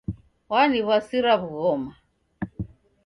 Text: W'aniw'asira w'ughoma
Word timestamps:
W'aniw'asira 0.51 1.33
w'ughoma 1.41 1.91